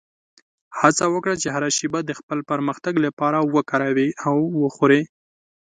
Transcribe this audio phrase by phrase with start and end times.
[0.79, 5.01] هڅه وکړه چې هره شېبه د خپل پرمختګ لپاره وکاروې او وخورې.